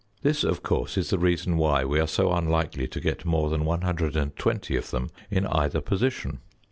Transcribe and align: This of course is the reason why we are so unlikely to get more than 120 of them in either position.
This 0.23 0.43
of 0.43 0.63
course 0.63 0.97
is 0.97 1.11
the 1.11 1.19
reason 1.19 1.57
why 1.57 1.85
we 1.85 1.99
are 1.99 2.07
so 2.07 2.33
unlikely 2.33 2.87
to 2.87 2.99
get 2.99 3.23
more 3.23 3.51
than 3.51 3.65
120 3.65 4.75
of 4.75 4.89
them 4.89 5.11
in 5.29 5.45
either 5.45 5.79
position. 5.79 6.39